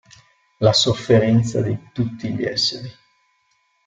[0.61, 2.91] La sofferenza di tutti gli esseri.